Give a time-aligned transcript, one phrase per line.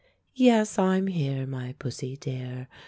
[0.33, 2.67] "Yes, I'm here, my pussy dear.